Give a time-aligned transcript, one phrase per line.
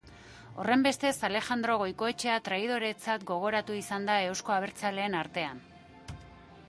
[0.61, 5.63] Horrenbestez, Alejandro Goikoetxea traidoretzat gogoratu izan da eusko abertzaleen artean.